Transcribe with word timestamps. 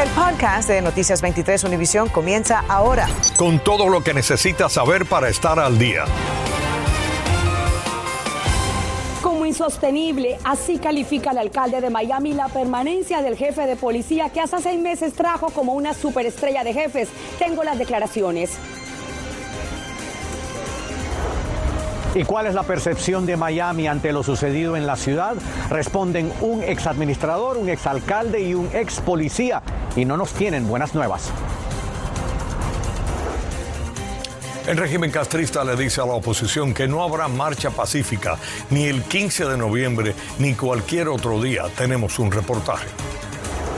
El 0.00 0.08
podcast 0.12 0.66
de 0.66 0.80
Noticias 0.80 1.20
23 1.20 1.62
Univisión 1.64 2.08
comienza 2.08 2.64
ahora. 2.68 3.06
Con 3.36 3.58
todo 3.58 3.90
lo 3.90 4.02
que 4.02 4.14
necesitas 4.14 4.72
saber 4.72 5.04
para 5.04 5.28
estar 5.28 5.58
al 5.60 5.78
día. 5.78 6.06
Como 9.20 9.44
insostenible, 9.44 10.38
así 10.42 10.78
califica 10.78 11.32
el 11.32 11.38
alcalde 11.38 11.82
de 11.82 11.90
Miami 11.90 12.32
la 12.32 12.48
permanencia 12.48 13.20
del 13.20 13.36
jefe 13.36 13.66
de 13.66 13.76
policía 13.76 14.30
que 14.30 14.40
hace 14.40 14.62
seis 14.62 14.80
meses 14.80 15.12
trajo 15.12 15.50
como 15.50 15.74
una 15.74 15.92
superestrella 15.92 16.64
de 16.64 16.72
jefes. 16.72 17.10
Tengo 17.38 17.62
las 17.62 17.76
declaraciones. 17.78 18.52
¿Y 22.12 22.24
cuál 22.24 22.46
es 22.46 22.54
la 22.54 22.64
percepción 22.64 23.24
de 23.24 23.36
Miami 23.36 23.86
ante 23.86 24.10
lo 24.12 24.24
sucedido 24.24 24.76
en 24.76 24.84
la 24.84 24.96
ciudad? 24.96 25.36
Responden 25.68 26.32
un 26.40 26.60
exadministrador, 26.62 27.56
un 27.56 27.68
exalcalde 27.68 28.40
y 28.40 28.54
un 28.54 28.68
ex 28.72 28.98
policía. 29.00 29.62
Y 29.94 30.04
no 30.04 30.16
nos 30.16 30.32
tienen 30.32 30.66
buenas 30.66 30.92
nuevas. 30.92 31.30
El 34.66 34.76
régimen 34.76 35.12
castrista 35.12 35.64
le 35.64 35.76
dice 35.76 36.00
a 36.00 36.06
la 36.06 36.14
oposición 36.14 36.74
que 36.74 36.88
no 36.88 37.02
habrá 37.02 37.28
marcha 37.28 37.70
pacífica 37.70 38.36
ni 38.70 38.84
el 38.84 39.02
15 39.04 39.44
de 39.46 39.56
noviembre 39.56 40.14
ni 40.38 40.54
cualquier 40.54 41.08
otro 41.08 41.40
día. 41.40 41.64
Tenemos 41.76 42.18
un 42.18 42.32
reportaje. 42.32 42.88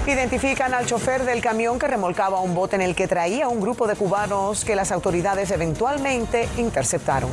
Identifican 0.06 0.72
al 0.72 0.86
chofer 0.86 1.24
del 1.24 1.42
camión 1.42 1.78
que 1.78 1.86
remolcaba 1.86 2.40
un 2.40 2.54
bote 2.54 2.76
en 2.76 2.82
el 2.82 2.94
que 2.94 3.06
traía 3.06 3.48
un 3.48 3.60
grupo 3.60 3.86
de 3.86 3.94
cubanos 3.94 4.64
que 4.64 4.74
las 4.74 4.90
autoridades 4.90 5.50
eventualmente 5.50 6.48
interceptaron. 6.56 7.30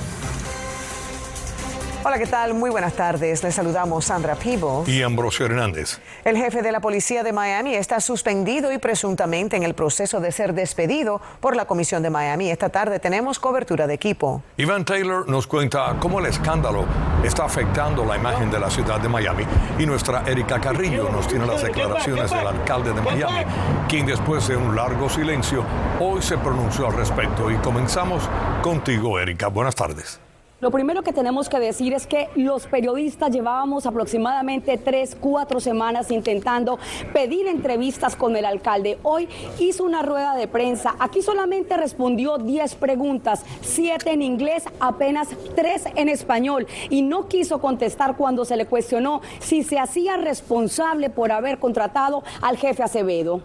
Hola, 2.02 2.18
¿qué 2.18 2.28
tal? 2.28 2.54
Muy 2.54 2.70
buenas 2.70 2.94
tardes. 2.94 3.44
Les 3.44 3.54
saludamos 3.54 4.06
Sandra 4.06 4.36
Peebles 4.36 4.88
y 4.88 5.04
Ambrosio 5.04 5.46
Hernández. 5.46 6.00
El 6.24 6.38
jefe 6.38 6.62
de 6.62 6.72
la 6.72 6.80
policía 6.80 7.24
de 7.24 7.34
Miami 7.34 7.76
está 7.76 8.00
suspendido 8.00 8.72
y 8.72 8.78
presuntamente 8.78 9.58
en 9.58 9.64
el 9.64 9.74
proceso 9.74 10.22
de 10.22 10.32
ser 10.32 10.54
despedido 10.54 11.20
por 11.42 11.58
la 11.58 11.66
Comisión 11.66 12.02
de 12.02 12.10
Miami. 12.10 12.52
Esta 12.52 12.70
tarde 12.70 13.00
tenemos 13.00 13.38
cobertura 13.38 13.86
de 13.86 13.96
equipo. 13.96 14.42
Iván 14.56 14.86
Taylor 14.86 15.28
nos 15.28 15.46
cuenta 15.46 15.98
cómo 16.00 16.20
el 16.20 16.28
escándalo 16.28 16.86
está 17.22 17.44
afectando 17.44 18.06
la 18.06 18.16
imagen 18.16 18.50
de 18.50 18.62
la 18.62 18.70
ciudad 18.70 19.02
de 19.02 19.10
Miami 19.10 19.44
y 19.78 19.86
nuestra 19.86 20.24
Erika 20.26 20.62
Carrillo 20.62 21.10
nos 21.10 21.28
tiene 21.28 21.46
las 21.46 21.62
declaraciones 21.62 22.32
del 22.32 22.48
alcalde 22.48 22.94
de 22.94 23.02
Miami, 23.02 23.44
quien 23.90 24.06
después 24.06 24.48
de 24.48 24.56
un 24.56 24.74
largo 24.74 25.10
silencio 25.10 25.66
hoy 26.00 26.22
se 26.22 26.38
pronunció 26.38 26.88
al 26.88 26.94
respecto. 26.94 27.52
Y 27.52 27.58
comenzamos 27.58 28.24
contigo, 28.62 29.20
Erika. 29.20 29.50
Buenas 29.50 29.76
tardes. 29.76 30.22
Lo 30.62 30.72
primero 30.72 31.04
que 31.04 31.14
tenemos 31.14 31.48
que 31.48 31.58
decir 31.58 31.94
es 31.94 32.06
que 32.06 32.28
los 32.36 32.68
periodistas 32.68 33.32
llevábamos 33.32 33.86
aproximadamente 33.86 34.78
tres, 34.78 35.16
cuatro 35.18 35.62
semanas 35.62 36.12
intentando 36.12 36.78
pedir 37.14 37.48
entrevistas 37.48 38.18
con 38.18 38.36
el 38.36 38.44
alcalde. 38.44 39.00
Hoy 39.04 39.30
hizo 39.58 39.86
una 39.86 40.02
rueda 40.02 40.36
de 40.36 40.50
prensa. 40.50 40.98
Aquí 41.00 41.22
solamente 41.22 41.78
respondió 41.78 42.38
10 42.38 42.76
preguntas, 42.76 43.46
siete 43.62 44.12
en 44.12 44.22
inglés, 44.22 44.66
apenas 44.82 45.30
tres 45.56 45.84
en 45.96 46.10
español. 46.10 46.68
Y 46.90 47.04
no 47.04 47.30
quiso 47.30 47.62
contestar 47.62 48.18
cuando 48.18 48.44
se 48.44 48.58
le 48.58 48.66
cuestionó 48.66 49.22
si 49.40 49.64
se 49.64 49.80
hacía 49.80 50.18
responsable 50.18 51.10
por 51.10 51.32
haber 51.32 51.60
contratado 51.60 52.22
al 52.42 52.58
jefe 52.58 52.84
Acevedo 52.84 53.40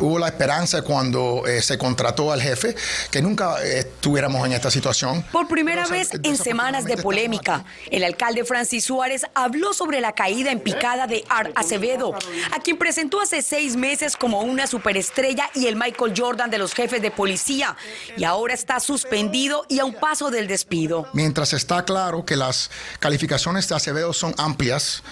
hubo 0.00 0.18
la 0.18 0.28
esperanza 0.28 0.82
cuando 0.82 1.46
eh, 1.46 1.62
se 1.62 1.78
contrató 1.78 2.32
al 2.32 2.40
jefe 2.40 2.74
que 3.10 3.22
nunca 3.22 3.62
eh, 3.62 3.80
estuviéramos 3.80 4.44
en 4.46 4.52
esta 4.52 4.70
situación. 4.70 5.24
Por 5.32 5.48
primera 5.48 5.86
vez 5.86 6.10
en 6.22 6.36
semanas 6.36 6.84
de 6.84 6.96
polémica, 6.96 7.64
el 7.90 8.04
alcalde 8.04 8.44
Francis 8.44 8.84
Suárez 8.84 9.22
habló 9.34 9.72
sobre 9.72 10.00
la 10.00 10.12
caída 10.12 10.50
en 10.50 10.60
picada 10.60 11.06
de 11.06 11.24
Art 11.28 11.52
Acevedo, 11.54 12.14
a 12.52 12.60
quien 12.60 12.78
presentó 12.78 13.20
hace 13.20 13.42
seis 13.42 13.76
meses 13.76 14.16
como 14.16 14.40
una 14.42 14.66
superestrella 14.66 15.50
y 15.54 15.66
el 15.66 15.76
Michael 15.76 16.14
Jordan 16.16 16.50
de 16.50 16.58
los 16.58 16.74
jefes 16.74 17.02
de 17.02 17.10
policía, 17.10 17.76
y 18.16 18.24
ahora 18.24 18.54
está 18.54 18.80
suspendido 18.80 19.64
y 19.68 19.78
a 19.78 19.84
un 19.84 19.94
paso 19.94 20.30
del 20.30 20.46
despido. 20.46 21.06
Mientras 21.12 21.52
está 21.52 21.84
claro 21.84 22.24
que 22.24 22.36
las 22.36 22.70
calificaciones 22.98 23.68
de 23.68 23.74
Acevedo 23.74 24.12
son 24.12 24.34
amplias, 24.38 25.02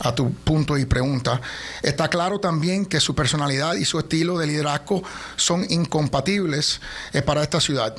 a 0.00 0.14
tu 0.14 0.32
punto 0.32 0.76
y 0.78 0.84
pregunta, 0.84 1.40
está 1.82 2.08
claro 2.08 2.40
también 2.40 2.86
que 2.86 3.00
su 3.00 3.14
personalidad 3.14 3.74
y 3.74 3.84
su 3.84 3.98
estilo 3.98 4.33
de 4.38 4.46
liderazgo 4.46 5.02
son 5.36 5.66
incompatibles 5.70 6.80
eh, 7.12 7.22
para 7.22 7.42
esta 7.42 7.60
ciudad. 7.60 7.94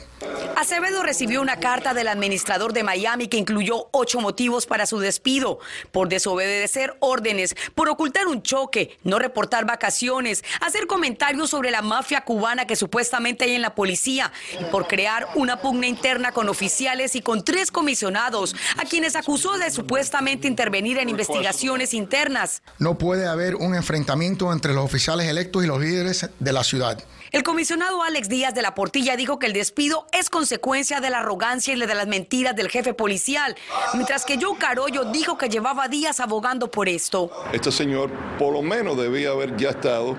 Acevedo 0.56 1.04
recibió 1.04 1.42
una 1.42 1.60
carta 1.60 1.94
del 1.94 2.08
administrador 2.08 2.72
de 2.72 2.84
Miami 2.84 3.28
que 3.28 3.36
incluyó 3.36 3.90
ocho 3.92 4.22
motivos 4.22 4.66
para 4.66 4.86
su 4.86 5.00
despido, 5.00 5.60
por 5.92 6.08
desobedecer 6.08 6.96
órdenes, 7.02 7.56
por 7.76 7.90
ocultar 7.90 8.28
un 8.28 8.42
choque, 8.42 8.98
no 9.04 9.20
reportar 9.20 9.66
vacaciones, 9.66 10.46
hacer 10.62 10.88
comentarios 10.88 11.50
sobre 11.50 11.72
la 11.72 11.82
mafia 11.82 12.22
cubana 12.22 12.66
que 12.66 12.78
supuestamente 12.78 13.44
hay 13.44 13.56
en 13.56 13.62
la 13.62 13.76
policía 13.76 14.32
y 14.58 14.64
por 14.66 14.88
crear 14.88 15.28
una 15.36 15.60
pugna 15.62 15.88
interna 15.88 16.32
con 16.32 16.48
oficiales 16.48 17.18
y 17.18 17.22
con 17.22 17.44
tres 17.44 17.70
comisionados, 17.70 18.56
a 18.78 18.86
quienes 18.86 19.18
acusó 19.18 19.58
de 19.58 19.70
supuestamente 19.72 20.48
intervenir 20.48 21.00
en 21.00 21.10
investigaciones 21.10 21.94
internas. 21.94 22.62
No 22.80 22.98
puede 22.98 23.28
haber 23.28 23.56
un 23.56 23.76
enfrentamiento 23.76 24.54
entre 24.54 24.74
los 24.74 24.86
oficiales 24.86 25.28
electos 25.28 25.66
y 25.66 25.68
los 25.68 25.82
líderes 25.82 26.30
de 26.40 26.54
la 26.54 26.64
ciudad. 26.64 27.04
El 27.32 27.44
comisionado 27.44 28.04
Alex 28.04 28.30
Díaz 28.30 28.54
de 28.54 28.62
la 28.62 28.76
Portilla 28.76 29.16
dijo 29.16 29.40
que 29.40 29.48
el 29.48 29.54
despido 29.54 30.06
es 30.12 30.30
consecuencia 30.30 31.00
de 31.00 31.10
la 31.10 31.20
arrogancia 31.20 31.74
y 31.74 31.80
de 31.80 31.96
las 31.96 32.08
mentiras 32.08 32.56
del 32.56 32.70
jefe 32.70 32.94
policial, 32.94 33.56
mientras 33.94 34.26
que 34.26 34.38
Joe 34.40 34.58
Carollo 34.58 35.06
dijo 35.06 35.38
que 35.38 35.50
llevaba 35.50 35.88
días 35.88 36.20
abogando 36.20 36.70
por 36.70 36.88
esto. 36.88 37.32
Este 37.52 37.72
señor 37.72 38.12
por 38.38 38.54
lo 38.54 38.62
menos 38.62 38.98
debía 38.98 39.32
haber 39.32 39.58
ya 39.58 39.70
estado 39.72 40.16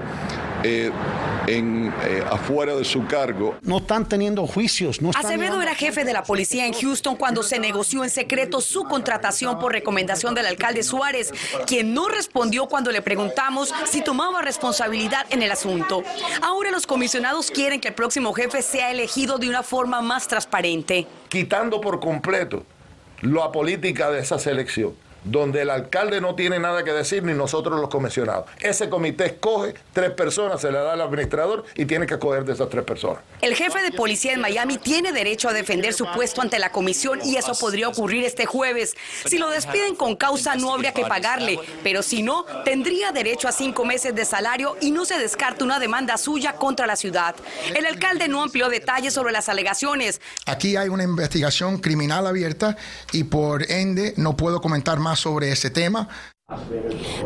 eh, 0.64 0.90
en, 1.46 1.92
eh, 2.04 2.24
afuera 2.30 2.74
de 2.74 2.84
su 2.84 3.06
cargo. 3.06 3.56
No 3.62 3.78
están 3.78 4.08
teniendo 4.08 4.46
juicios. 4.46 5.00
No 5.00 5.10
Acevedo 5.14 5.60
era 5.62 5.74
jefe 5.74 6.04
de 6.04 6.12
la 6.12 6.22
policía 6.22 6.66
en 6.66 6.72
Houston 6.72 7.16
cuando 7.16 7.42
se 7.42 7.58
negoció 7.58 8.04
en 8.04 8.10
secreto 8.10 8.60
su 8.60 8.84
contratación 8.84 9.58
por 9.58 9.72
recomendación 9.72 10.34
del 10.34 10.46
alcalde 10.46 10.82
Suárez, 10.82 11.32
quien 11.66 11.94
no 11.94 12.08
respondió 12.08 12.66
cuando 12.66 12.90
le 12.92 13.02
preguntamos 13.02 13.72
si 13.84 14.02
tomaba 14.02 14.42
responsabilidad 14.42 15.26
en 15.30 15.42
el 15.42 15.50
asunto. 15.50 16.02
Ahora 16.42 16.70
los 16.70 16.86
comisionados 16.86 17.50
quieren 17.50 17.80
que 17.80 17.88
el 17.88 17.94
próximo 17.94 18.32
jefe 18.32 18.62
sea 18.62 18.90
elegido 18.90 19.38
de 19.38 19.48
una 19.48 19.62
forma 19.62 20.02
más 20.02 20.28
transparente. 20.28 21.06
Quitando 21.28 21.80
por 21.80 22.00
completo 22.00 22.64
la 23.22 23.50
política 23.50 24.10
de 24.10 24.20
esa 24.20 24.38
selección 24.38 25.05
donde 25.26 25.62
el 25.62 25.70
alcalde 25.70 26.20
no 26.20 26.34
tiene 26.34 26.58
nada 26.58 26.84
que 26.84 26.92
decir 26.92 27.22
ni 27.22 27.34
nosotros 27.34 27.80
los 27.80 27.90
comisionados. 27.90 28.46
Ese 28.60 28.88
comité 28.88 29.26
escoge 29.26 29.74
tres 29.92 30.10
personas, 30.12 30.60
se 30.60 30.70
le 30.70 30.78
da 30.78 30.92
al 30.92 31.00
administrador 31.00 31.64
y 31.74 31.84
tiene 31.84 32.06
que 32.06 32.14
escoger 32.14 32.44
de 32.44 32.52
esas 32.52 32.68
tres 32.68 32.84
personas. 32.84 33.18
El 33.40 33.54
jefe 33.54 33.82
de 33.82 33.90
policía 33.90 34.32
en 34.32 34.40
Miami 34.40 34.78
tiene 34.78 35.12
derecho 35.12 35.48
a 35.48 35.52
defender 35.52 35.92
su 35.92 36.06
puesto 36.14 36.42
ante 36.42 36.58
la 36.58 36.70
comisión 36.70 37.20
y 37.24 37.36
eso 37.36 37.52
podría 37.58 37.88
ocurrir 37.88 38.24
este 38.24 38.46
jueves. 38.46 38.94
Si 39.26 39.36
lo 39.38 39.50
despiden 39.50 39.96
con 39.96 40.16
causa 40.16 40.54
no 40.54 40.72
habría 40.72 40.92
que 40.92 41.04
pagarle, 41.04 41.58
pero 41.82 42.02
si 42.02 42.22
no, 42.22 42.44
tendría 42.64 43.12
derecho 43.12 43.48
a 43.48 43.52
cinco 43.52 43.84
meses 43.84 44.14
de 44.14 44.24
salario 44.24 44.76
y 44.80 44.92
no 44.92 45.04
se 45.04 45.18
descarta 45.18 45.64
una 45.64 45.78
demanda 45.78 46.16
suya 46.16 46.54
contra 46.54 46.86
la 46.86 46.96
ciudad. 46.96 47.34
El 47.74 47.84
alcalde 47.84 48.28
no 48.28 48.42
amplió 48.42 48.68
detalles 48.68 49.12
sobre 49.12 49.32
las 49.32 49.48
alegaciones. 49.48 50.20
Aquí 50.46 50.76
hay 50.76 50.88
una 50.88 51.02
investigación 51.02 51.78
criminal 51.78 52.26
abierta 52.26 52.76
y 53.12 53.24
por 53.24 53.70
ende 53.70 54.14
no 54.16 54.36
puedo 54.36 54.60
comentar 54.60 54.98
más 54.98 55.15
sobre 55.16 55.50
ese 55.50 55.70
tema. 55.70 56.08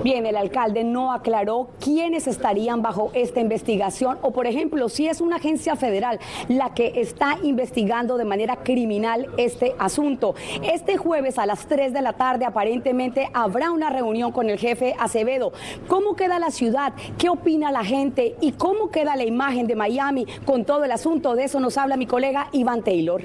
Bien, 0.02 0.24
el 0.24 0.34
alcalde 0.34 0.82
no 0.82 1.12
aclaró 1.12 1.72
quiénes 1.78 2.26
estarían 2.26 2.80
bajo 2.80 3.10
esta 3.12 3.38
investigación 3.38 4.18
o, 4.22 4.30
por 4.30 4.46
ejemplo, 4.46 4.88
si 4.88 5.08
es 5.08 5.20
una 5.20 5.36
agencia 5.36 5.76
federal 5.76 6.18
la 6.48 6.72
que 6.72 7.02
está 7.02 7.36
investigando 7.42 8.16
de 8.16 8.24
manera 8.24 8.62
criminal 8.62 9.28
este 9.36 9.74
asunto. 9.78 10.34
Este 10.62 10.96
jueves 10.96 11.38
a 11.38 11.44
las 11.44 11.66
3 11.66 11.92
de 11.92 12.00
la 12.00 12.14
tarde 12.14 12.46
aparentemente 12.46 13.28
habrá 13.34 13.72
una 13.72 13.90
reunión 13.90 14.32
con 14.32 14.48
el 14.48 14.58
jefe 14.58 14.96
Acevedo. 14.98 15.52
¿Cómo 15.86 16.16
queda 16.16 16.38
la 16.38 16.50
ciudad? 16.50 16.94
¿Qué 17.18 17.28
opina 17.28 17.70
la 17.70 17.84
gente? 17.84 18.36
¿Y 18.40 18.52
cómo 18.52 18.90
queda 18.90 19.16
la 19.16 19.24
imagen 19.24 19.66
de 19.66 19.76
Miami 19.76 20.24
con 20.46 20.64
todo 20.64 20.84
el 20.84 20.92
asunto? 20.92 21.34
De 21.34 21.44
eso 21.44 21.60
nos 21.60 21.76
habla 21.76 21.98
mi 21.98 22.06
colega 22.06 22.48
Iván 22.52 22.82
Taylor. 22.82 23.22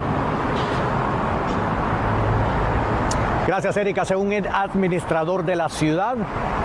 Gracias, 3.47 3.77
Erika. 3.77 4.05
Según 4.05 4.33
el 4.33 4.47
administrador 4.47 5.45
de 5.45 5.55
la 5.55 5.69
ciudad, 5.69 6.15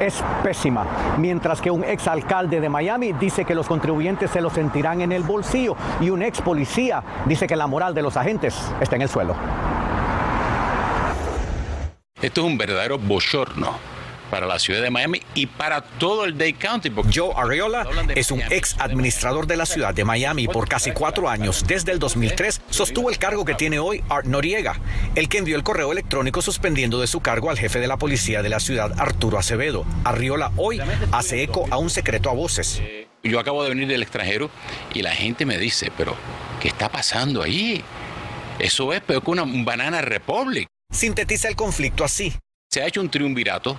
es 0.01 0.23
pésima, 0.43 0.87
mientras 1.19 1.61
que 1.61 1.71
un 1.71 1.85
exalcalde 1.85 2.59
de 2.59 2.69
Miami 2.71 3.13
dice 3.13 3.45
que 3.45 3.55
los 3.55 3.67
contribuyentes 3.67 4.31
se 4.31 4.41
lo 4.41 4.49
sentirán 4.49 5.03
en 5.03 5.13
el 5.13 5.23
bolsillo 5.23 5.77
y 6.01 6.09
un 6.09 6.23
ex 6.23 6.41
policía 6.41 7.03
dice 7.27 7.47
que 7.47 7.55
la 7.55 7.67
moral 7.67 7.93
de 7.95 8.01
los 8.01 8.17
agentes 8.17 8.59
está 8.81 8.97
en 8.97 9.03
el 9.03 9.09
suelo. 9.11 9.35
Esto 12.23 12.41
es 12.41 12.47
un 12.47 12.57
verdadero 12.57 12.99
bochorno 12.99 14.00
para 14.31 14.47
la 14.47 14.59
ciudad 14.59 14.81
de 14.81 14.91
Miami 14.91 15.21
y 15.35 15.47
para 15.47 15.83
todo 15.83 16.25
el 16.25 16.39
Dade 16.39 16.55
County. 16.55 16.91
Joe 17.13 17.33
Arreola 17.37 17.87
es 18.15 18.31
un 18.31 18.41
ex 18.51 18.77
administrador 18.79 19.47
de 19.47 19.57
la 19.57 19.67
ciudad 19.67 19.93
de 19.93 20.05
Miami 20.05 20.47
por 20.47 20.69
casi 20.69 20.93
cuatro 20.93 21.29
años. 21.29 21.65
Desde 21.67 21.93
el 21.93 21.99
2003 21.99 22.63
sostuvo 22.71 23.11
el 23.11 23.19
cargo 23.19 23.45
que 23.45 23.55
tiene 23.55 23.79
hoy 23.79 24.03
Art 24.09 24.27
Noriega, 24.27 24.81
el 25.15 25.29
que 25.29 25.39
envió 25.39 25.57
el 25.57 25.63
correo 25.63 25.93
electrónico 25.93 26.43
suspendiendo 26.43 27.01
de 27.01 27.07
su 27.07 27.21
cargo 27.21 27.51
al 27.51 27.59
jefe 27.59 27.81
de 27.81 27.89
la 27.89 27.97
policía 27.97 28.43
de 28.43 28.49
la 28.49 28.61
ciudad, 28.61 28.93
Arturo 28.99 29.39
Acevedo. 29.39 29.85
Arriola 30.05 30.53
hoy 30.57 30.81
hace 31.13 31.43
eco 31.43 31.67
a 31.71 31.79
un 31.79 31.91
secreto 31.91 32.31
a 32.31 32.35
voces. 32.35 32.81
Yo 33.23 33.39
acabo 33.39 33.63
de 33.63 33.69
venir 33.69 33.87
del 33.87 34.03
extranjero 34.03 34.51
y 34.95 35.03
la 35.03 35.11
gente 35.11 35.45
me 35.45 35.59
dice, 35.59 35.93
pero 35.97 36.17
¿qué 36.61 36.69
está 36.69 36.89
pasando 36.89 37.43
allí? 37.43 37.83
Eso 38.59 38.93
es 38.93 39.01
peor 39.01 39.23
que 39.23 39.31
una 39.31 39.45
banana 39.47 40.01
republic. 40.01 40.67
Sintetiza 40.91 41.49
el 41.49 41.57
conflicto 41.57 42.05
así. 42.05 42.33
Se 42.71 42.83
ha 42.83 42.87
hecho 42.87 43.01
un 43.01 43.11
triunvirato 43.11 43.77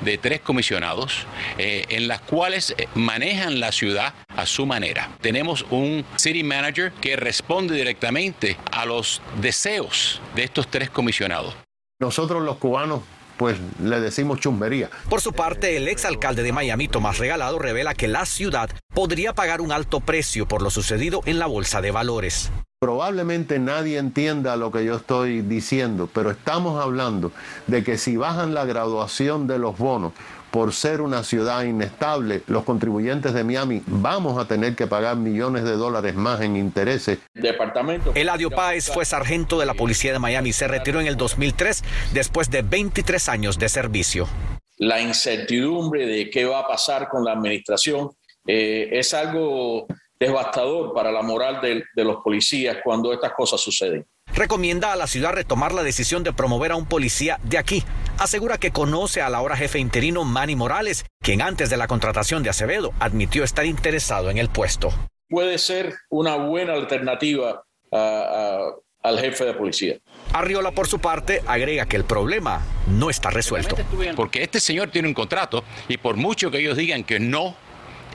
de 0.00 0.18
tres 0.18 0.40
comisionados 0.40 1.26
eh, 1.58 1.84
en 1.88 2.08
las 2.08 2.20
cuales 2.20 2.74
eh, 2.76 2.88
manejan 2.94 3.60
la 3.60 3.72
ciudad 3.72 4.14
a 4.28 4.46
su 4.46 4.66
manera. 4.66 5.10
Tenemos 5.20 5.64
un 5.70 6.04
city 6.16 6.42
manager 6.42 6.92
que 7.00 7.16
responde 7.16 7.74
directamente 7.74 8.56
a 8.72 8.86
los 8.86 9.20
deseos 9.40 10.20
de 10.34 10.44
estos 10.44 10.68
tres 10.68 10.90
comisionados. 10.90 11.54
Nosotros 12.00 12.42
los 12.42 12.56
cubanos 12.58 13.02
pues 13.38 13.56
le 13.80 14.00
decimos 14.00 14.40
chumbería. 14.40 14.90
Por 15.08 15.20
su 15.20 15.32
parte, 15.32 15.76
el 15.76 15.88
exalcalde 15.88 16.42
de 16.42 16.52
Miami, 16.52 16.88
Tomás 16.88 17.18
Regalado, 17.18 17.58
revela 17.58 17.94
que 17.94 18.08
la 18.08 18.26
ciudad 18.26 18.68
podría 18.92 19.32
pagar 19.32 19.60
un 19.60 19.70
alto 19.70 20.00
precio 20.00 20.46
por 20.46 20.60
lo 20.60 20.70
sucedido 20.70 21.22
en 21.24 21.38
la 21.38 21.46
bolsa 21.46 21.80
de 21.80 21.92
valores. 21.92 22.50
Probablemente 22.80 23.58
nadie 23.58 23.98
entienda 23.98 24.54
lo 24.54 24.70
que 24.70 24.84
yo 24.84 24.94
estoy 24.94 25.40
diciendo, 25.40 26.08
pero 26.14 26.30
estamos 26.30 26.80
hablando 26.80 27.32
de 27.66 27.82
que 27.82 27.98
si 27.98 28.16
bajan 28.16 28.54
la 28.54 28.64
graduación 28.66 29.48
de 29.48 29.58
los 29.58 29.76
bonos, 29.76 30.12
por 30.52 30.72
ser 30.72 31.00
una 31.00 31.24
ciudad 31.24 31.64
inestable, 31.64 32.42
los 32.46 32.62
contribuyentes 32.62 33.34
de 33.34 33.42
Miami 33.42 33.82
vamos 33.84 34.38
a 34.38 34.46
tener 34.46 34.76
que 34.76 34.86
pagar 34.86 35.16
millones 35.16 35.64
de 35.64 35.72
dólares 35.72 36.14
más 36.14 36.40
en 36.40 36.56
intereses. 36.56 37.18
Departamento. 37.34 38.12
Eladio 38.14 38.48
Páez 38.48 38.92
fue 38.92 39.04
sargento 39.04 39.58
de 39.58 39.66
la 39.66 39.74
policía 39.74 40.12
de 40.12 40.20
Miami. 40.20 40.52
Se 40.52 40.68
retiró 40.68 41.00
en 41.00 41.08
el 41.08 41.16
2003 41.16 41.82
después 42.14 42.48
de 42.48 42.62
23 42.62 43.28
años 43.28 43.58
de 43.58 43.68
servicio. 43.68 44.28
La 44.76 45.00
incertidumbre 45.00 46.06
de 46.06 46.30
qué 46.30 46.44
va 46.44 46.60
a 46.60 46.66
pasar 46.68 47.08
con 47.08 47.24
la 47.24 47.32
administración 47.32 48.10
eh, 48.46 48.88
es 48.92 49.14
algo 49.14 49.88
devastador 50.18 50.92
para 50.92 51.12
la 51.12 51.22
moral 51.22 51.60
de 51.60 52.04
los 52.04 52.16
policías 52.22 52.78
cuando 52.82 53.12
estas 53.12 53.32
cosas 53.32 53.60
suceden 53.60 54.06
recomienda 54.38 54.92
a 54.92 54.96
la 54.96 55.06
ciudad 55.06 55.32
retomar 55.32 55.72
la 55.72 55.82
decisión 55.82 56.22
de 56.22 56.32
promover 56.32 56.72
a 56.72 56.76
un 56.76 56.86
policía 56.86 57.38
de 57.42 57.58
aquí. 57.58 57.84
Asegura 58.18 58.58
que 58.58 58.70
conoce 58.70 59.20
al 59.20 59.34
ahora 59.34 59.56
jefe 59.56 59.78
interino 59.78 60.24
Manny 60.24 60.56
Morales, 60.56 61.04
quien 61.20 61.42
antes 61.42 61.70
de 61.70 61.76
la 61.76 61.88
contratación 61.88 62.42
de 62.42 62.50
Acevedo 62.50 62.92
admitió 63.00 63.44
estar 63.44 63.66
interesado 63.66 64.30
en 64.30 64.38
el 64.38 64.48
puesto. 64.48 64.90
Puede 65.28 65.58
ser 65.58 65.94
una 66.08 66.36
buena 66.36 66.74
alternativa 66.74 67.64
al 67.90 69.18
jefe 69.18 69.44
de 69.44 69.54
policía. 69.54 69.98
Arriola, 70.32 70.72
por 70.72 70.88
su 70.88 70.98
parte, 70.98 71.42
agrega 71.46 71.86
que 71.86 71.96
el 71.96 72.04
problema 72.04 72.62
no 72.86 73.10
está 73.10 73.30
resuelto. 73.30 73.76
Porque 74.16 74.42
este 74.42 74.60
señor 74.60 74.90
tiene 74.90 75.08
un 75.08 75.14
contrato 75.14 75.64
y 75.88 75.96
por 75.96 76.16
mucho 76.16 76.50
que 76.50 76.58
ellos 76.58 76.76
digan 76.76 77.04
que 77.04 77.18
no, 77.18 77.56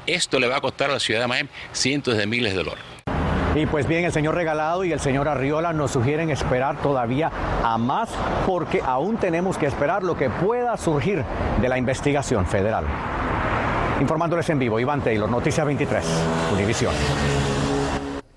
esto 0.07 0.39
le 0.39 0.47
va 0.47 0.57
a 0.57 0.61
costar 0.61 0.89
a 0.89 0.94
la 0.94 1.00
ciudad 1.00 1.21
de 1.21 1.27
Miami 1.27 1.50
cientos 1.71 2.17
de 2.17 2.27
miles 2.27 2.53
de 2.53 2.63
dólares. 2.63 2.83
Y 3.55 3.67
pues 3.67 3.88
bien, 3.88 4.03
el 4.03 4.11
señor 4.11 4.33
Regalado 4.33 4.83
y 4.83 4.91
el 4.91 5.00
señor 5.00 5.27
Arriola 5.27 5.73
nos 5.73 5.91
sugieren 5.91 6.31
esperar 6.31 6.81
todavía 6.81 7.31
a 7.63 7.77
más 7.77 8.09
porque 8.47 8.81
aún 8.83 9.17
tenemos 9.17 9.59
que 9.59 9.67
esperar 9.67 10.01
lo 10.01 10.17
que 10.17 10.29
pueda 10.29 10.75
surgir 10.75 11.23
de 11.61 11.69
la 11.69 11.77
investigación 11.77 12.47
federal. 12.47 12.85
Informándoles 14.01 14.50
en 14.50 14.57
vivo, 14.57 14.79
Iván 14.79 15.01
Taylor, 15.01 15.29
Noticias 15.29 15.65
23, 15.65 16.03
Univisión. 16.51 16.94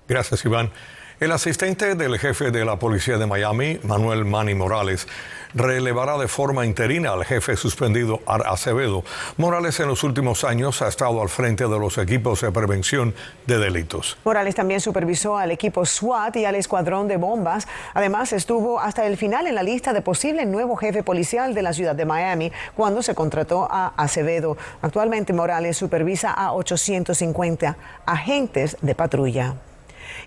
Gracias, 0.07 0.45
Iván. 0.45 0.71
El 1.19 1.31
asistente 1.31 1.95
del 1.95 2.19
jefe 2.19 2.51
de 2.51 2.63
la 2.63 2.77
policía 2.77 3.17
de 3.17 3.25
Miami, 3.25 3.79
Manuel 3.81 4.23
Manny 4.23 4.53
Morales, 4.53 5.07
relevará 5.55 6.15
de 6.19 6.27
forma 6.27 6.63
interina 6.63 7.13
al 7.13 7.25
jefe 7.25 7.55
suspendido 7.55 8.19
Acevedo. 8.27 9.03
Morales 9.37 9.79
en 9.79 9.87
los 9.87 10.03
últimos 10.03 10.43
años 10.43 10.83
ha 10.83 10.87
estado 10.87 11.19
al 11.19 11.29
frente 11.29 11.63
de 11.63 11.79
los 11.79 11.97
equipos 11.97 12.41
de 12.41 12.51
prevención 12.51 13.15
de 13.47 13.57
delitos. 13.57 14.15
Morales 14.25 14.53
también 14.53 14.79
supervisó 14.79 15.39
al 15.39 15.49
equipo 15.49 15.87
SWAT 15.87 16.35
y 16.35 16.45
al 16.45 16.53
escuadrón 16.53 17.07
de 17.07 17.17
bombas. 17.17 17.67
Además, 17.95 18.31
estuvo 18.31 18.79
hasta 18.79 19.07
el 19.07 19.17
final 19.17 19.47
en 19.47 19.55
la 19.55 19.63
lista 19.63 19.93
de 19.93 20.03
posible 20.03 20.45
nuevo 20.45 20.75
jefe 20.75 21.01
policial 21.01 21.55
de 21.55 21.63
la 21.63 21.73
ciudad 21.73 21.95
de 21.95 22.05
Miami 22.05 22.51
cuando 22.75 23.01
se 23.01 23.15
contrató 23.15 23.67
a 23.71 23.87
Acevedo. 23.97 24.55
Actualmente 24.83 25.33
Morales 25.33 25.77
supervisa 25.77 26.31
a 26.31 26.53
850 26.53 27.75
agentes 28.05 28.77
de 28.81 28.93
patrulla. 28.93 29.55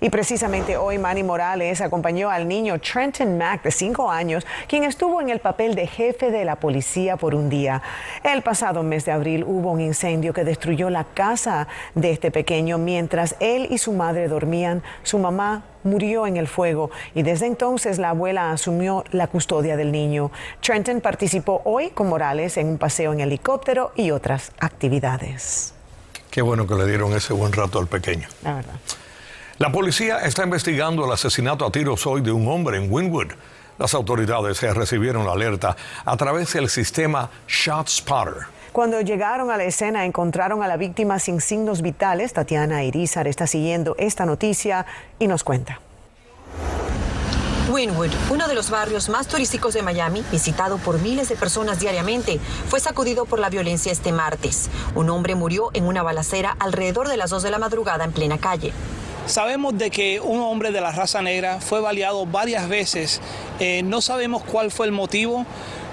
Y 0.00 0.10
precisamente 0.10 0.76
hoy 0.76 0.98
Manny 0.98 1.22
Morales 1.22 1.80
acompañó 1.80 2.30
al 2.30 2.48
niño 2.48 2.78
Trenton 2.80 3.36
Mack 3.38 3.62
de 3.62 3.70
5 3.70 4.10
años, 4.10 4.46
quien 4.68 4.84
estuvo 4.84 5.20
en 5.20 5.28
el 5.28 5.40
papel 5.40 5.74
de 5.74 5.86
jefe 5.86 6.30
de 6.30 6.44
la 6.44 6.56
policía 6.56 7.16
por 7.16 7.34
un 7.34 7.48
día. 7.48 7.82
El 8.22 8.42
pasado 8.42 8.82
mes 8.82 9.04
de 9.04 9.12
abril 9.12 9.44
hubo 9.46 9.70
un 9.72 9.80
incendio 9.80 10.32
que 10.32 10.44
destruyó 10.44 10.90
la 10.90 11.04
casa 11.04 11.68
de 11.94 12.10
este 12.10 12.30
pequeño 12.30 12.78
mientras 12.78 13.36
él 13.40 13.68
y 13.70 13.78
su 13.78 13.92
madre 13.92 14.28
dormían. 14.28 14.82
Su 15.02 15.18
mamá 15.18 15.64
murió 15.82 16.26
en 16.26 16.36
el 16.36 16.46
fuego 16.46 16.90
y 17.14 17.22
desde 17.22 17.46
entonces 17.46 17.98
la 17.98 18.10
abuela 18.10 18.52
asumió 18.52 19.04
la 19.10 19.26
custodia 19.26 19.76
del 19.76 19.92
niño. 19.92 20.30
Trenton 20.60 21.00
participó 21.00 21.62
hoy 21.64 21.90
con 21.90 22.08
Morales 22.08 22.56
en 22.56 22.68
un 22.68 22.78
paseo 22.78 23.12
en 23.12 23.20
helicóptero 23.20 23.92
y 23.96 24.10
otras 24.10 24.52
actividades. 24.58 25.74
Qué 26.30 26.42
bueno 26.42 26.66
que 26.66 26.74
le 26.74 26.86
dieron 26.86 27.12
ese 27.12 27.32
buen 27.32 27.52
rato 27.52 27.78
al 27.78 27.88
pequeño. 27.88 28.28
La 28.42 28.54
verdad. 28.54 28.74
La 29.60 29.70
policía 29.70 30.20
está 30.20 30.42
investigando 30.42 31.04
el 31.04 31.12
asesinato 31.12 31.66
a 31.66 31.70
tiros 31.70 32.06
hoy 32.06 32.22
de 32.22 32.32
un 32.32 32.48
hombre 32.48 32.78
en 32.78 32.90
Wynwood. 32.90 33.32
Las 33.76 33.92
autoridades 33.92 34.62
recibieron 34.62 35.26
la 35.26 35.32
alerta 35.32 35.76
a 36.02 36.16
través 36.16 36.54
del 36.54 36.70
sistema 36.70 37.28
ShotSpotter. 37.46 38.46
Cuando 38.72 39.02
llegaron 39.02 39.50
a 39.50 39.58
la 39.58 39.64
escena 39.64 40.06
encontraron 40.06 40.62
a 40.62 40.66
la 40.66 40.78
víctima 40.78 41.18
sin 41.18 41.42
signos 41.42 41.82
vitales. 41.82 42.32
Tatiana 42.32 42.84
Irizar 42.84 43.28
está 43.28 43.46
siguiendo 43.46 43.96
esta 43.98 44.24
noticia 44.24 44.86
y 45.18 45.26
nos 45.26 45.44
cuenta. 45.44 45.78
Wynwood, 47.70 48.12
uno 48.30 48.48
de 48.48 48.54
los 48.54 48.70
barrios 48.70 49.10
más 49.10 49.28
turísticos 49.28 49.74
de 49.74 49.82
Miami, 49.82 50.24
visitado 50.32 50.78
por 50.78 50.98
miles 51.00 51.28
de 51.28 51.36
personas 51.36 51.78
diariamente, 51.78 52.40
fue 52.66 52.80
sacudido 52.80 53.26
por 53.26 53.38
la 53.38 53.50
violencia 53.50 53.92
este 53.92 54.10
martes. 54.10 54.70
Un 54.94 55.10
hombre 55.10 55.34
murió 55.34 55.68
en 55.74 55.84
una 55.84 56.02
balacera 56.02 56.56
alrededor 56.58 57.08
de 57.08 57.18
las 57.18 57.28
2 57.28 57.42
de 57.42 57.50
la 57.50 57.58
madrugada 57.58 58.04
en 58.04 58.12
plena 58.12 58.38
calle. 58.38 58.72
Sabemos 59.26 59.76
de 59.78 59.90
que 59.90 60.20
un 60.20 60.40
hombre 60.40 60.72
de 60.72 60.80
la 60.80 60.92
raza 60.92 61.22
negra 61.22 61.60
fue 61.60 61.80
baleado 61.80 62.26
varias 62.26 62.68
veces. 62.68 63.20
Eh, 63.60 63.82
no 63.82 64.00
sabemos 64.00 64.42
cuál 64.42 64.70
fue 64.70 64.86
el 64.86 64.92
motivo. 64.92 65.46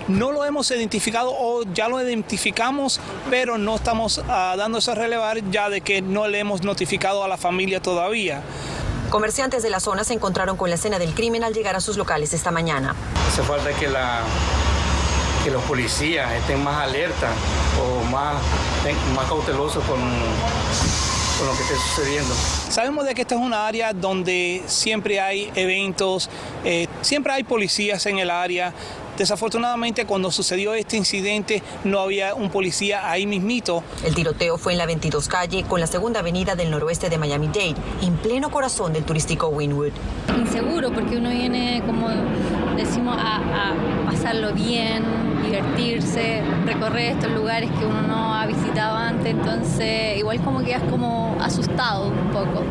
No 0.07 0.31
lo 0.31 0.45
hemos 0.45 0.71
identificado 0.71 1.33
o 1.37 1.63
ya 1.73 1.89
lo 1.89 2.01
identificamos, 2.01 2.99
pero 3.29 3.57
no 3.57 3.75
estamos 3.75 4.21
ah, 4.29 4.55
dándose 4.57 4.91
a 4.91 4.95
relevar 4.95 5.41
ya 5.51 5.69
de 5.69 5.81
que 5.81 6.01
no 6.01 6.27
le 6.27 6.39
hemos 6.39 6.63
notificado 6.63 7.23
a 7.23 7.27
la 7.27 7.37
familia 7.37 7.81
todavía. 7.81 8.41
Comerciantes 9.09 9.63
de 9.63 9.69
la 9.69 9.79
zona 9.79 10.03
se 10.03 10.13
encontraron 10.13 10.57
con 10.57 10.69
la 10.69 10.75
escena 10.75 10.97
del 10.97 11.13
crimen 11.13 11.43
al 11.43 11.53
llegar 11.53 11.75
a 11.75 11.81
sus 11.81 11.97
locales 11.97 12.33
esta 12.33 12.51
mañana. 12.51 12.95
Hace 13.27 13.41
falta 13.43 13.71
que, 13.73 13.87
la, 13.87 14.21
que 15.43 15.51
los 15.51 15.63
policías 15.63 16.31
estén 16.33 16.63
más 16.63 16.83
alerta 16.83 17.29
o 17.81 18.03
más, 18.05 18.35
más 19.13 19.25
cautelosos 19.27 19.83
con 19.85 19.99
con 21.37 21.47
lo 21.47 21.53
que 21.53 21.61
esté 21.61 21.75
sucediendo. 21.75 22.33
Sabemos 22.69 23.05
de 23.05 23.13
que 23.13 23.21
esta 23.21 23.35
es 23.35 23.41
una 23.41 23.67
área 23.67 23.93
donde 23.93 24.63
siempre 24.65 25.19
hay 25.19 25.51
eventos, 25.55 26.29
eh, 26.63 26.87
siempre 27.01 27.33
hay 27.33 27.43
policías 27.43 28.05
en 28.05 28.19
el 28.19 28.29
área. 28.29 28.73
Desafortunadamente, 29.17 30.05
cuando 30.05 30.31
sucedió 30.31 30.75
este 30.75 30.95
incidente, 30.95 31.63
no 31.83 31.99
había 31.99 32.35
un 32.35 32.51
policía 32.51 33.09
ahí 33.09 33.25
mismito. 33.25 33.83
El 34.03 34.13
tiroteo 34.13 34.59
fue 34.59 34.73
en 34.73 34.77
la 34.77 34.85
22 34.85 35.27
calle 35.27 35.63
con 35.63 35.79
la 35.79 35.87
segunda 35.87 36.19
avenida 36.19 36.55
del 36.55 36.69
noroeste 36.69 37.09
de 37.09 37.17
Miami-Dade, 37.17 37.75
en 38.03 38.15
pleno 38.17 38.51
corazón 38.51 38.93
del 38.93 39.05
turístico 39.05 39.47
Wynwood. 39.47 39.91
Inseguro, 40.37 40.91
porque 40.91 41.17
uno 41.17 41.31
viene, 41.31 41.81
como 41.87 42.09
decimos, 42.75 43.17
a, 43.19 43.71
a 43.71 44.11
pasarlo 44.11 44.53
bien, 44.53 45.03
divertirse, 45.47 46.41
recorrer 46.65 47.13
estos 47.13 47.31
lugares 47.31 47.69
que 47.71 47.85
uno 47.85 48.01
no 48.01 48.33
ha 48.33 48.45
visitado 48.45 48.97
antes, 48.97 49.27
entonces 49.33 50.17
igual 50.17 50.39
como 50.41 50.63
quedas 50.63 50.83
como 50.89 51.35
asustado 51.41 52.07
un 52.07 52.31
poco. 52.31 52.63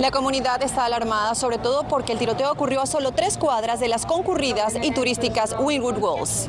La 0.00 0.10
comunidad 0.10 0.62
está 0.62 0.86
alarmada, 0.86 1.34
sobre 1.34 1.58
todo 1.58 1.84
porque 1.86 2.12
el 2.12 2.18
tiroteo 2.18 2.50
ocurrió 2.50 2.80
a 2.80 2.86
solo 2.86 3.12
tres 3.12 3.36
cuadras 3.36 3.80
de 3.80 3.88
las 3.88 4.06
concurridas 4.06 4.72
y 4.82 4.92
turísticas 4.92 5.54
Wynwood 5.58 5.98
Walls. 5.98 6.48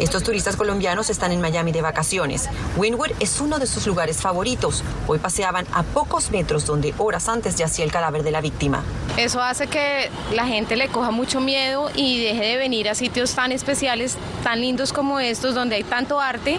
Estos 0.00 0.24
turistas 0.24 0.56
colombianos 0.56 1.08
están 1.08 1.30
en 1.30 1.40
Miami 1.40 1.70
de 1.70 1.80
vacaciones. 1.80 2.48
Wynwood 2.76 3.12
es 3.20 3.40
uno 3.40 3.60
de 3.60 3.68
sus 3.68 3.86
lugares 3.86 4.20
favoritos. 4.20 4.82
Hoy 5.06 5.20
paseaban 5.20 5.64
a 5.72 5.84
pocos 5.84 6.32
metros 6.32 6.66
donde 6.66 6.92
horas 6.98 7.28
antes 7.28 7.54
yacía 7.54 7.84
el 7.84 7.92
cadáver 7.92 8.24
de 8.24 8.32
la 8.32 8.40
víctima. 8.40 8.82
Eso 9.16 9.40
hace 9.40 9.68
que 9.68 10.10
la 10.34 10.46
gente 10.46 10.74
le 10.74 10.88
coja 10.88 11.12
mucho 11.12 11.38
miedo 11.40 11.92
y 11.94 12.24
deje 12.24 12.46
de 12.46 12.56
venir 12.56 12.88
a 12.88 12.96
sitios 12.96 13.32
tan 13.32 13.52
especiales, 13.52 14.16
tan 14.42 14.60
lindos 14.60 14.92
como 14.92 15.20
estos, 15.20 15.54
donde 15.54 15.76
hay 15.76 15.84
tanto 15.84 16.18
arte 16.18 16.58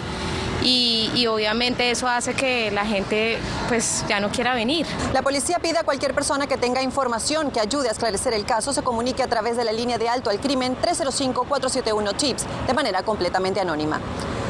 y, 0.62 1.26
obviamente 1.26 1.90
eso 1.90 2.08
hace 2.08 2.34
que 2.34 2.70
la 2.70 2.84
gente 2.84 3.38
pues 3.68 4.04
ya 4.08 4.20
no 4.20 4.30
quiera 4.30 4.54
venir. 4.54 4.86
La 5.12 5.22
policía 5.22 5.58
pide 5.58 5.78
a 5.78 5.84
cualquier 5.84 6.14
persona 6.14 6.46
que 6.46 6.56
tenga 6.56 6.82
información 6.82 7.50
que 7.50 7.60
ayude 7.60 7.88
a 7.88 7.92
esclarecer 7.92 8.32
el 8.32 8.44
caso 8.44 8.72
se 8.72 8.82
comunique 8.82 9.22
a 9.22 9.28
través 9.28 9.56
de 9.56 9.64
la 9.64 9.72
línea 9.72 9.98
de 9.98 10.08
alto 10.08 10.30
al 10.30 10.40
crimen 10.40 10.76
305-471 10.80 12.16
TIPS 12.16 12.46
de 12.66 12.74
manera 12.74 13.02
completamente 13.02 13.60
anónima. 13.60 14.00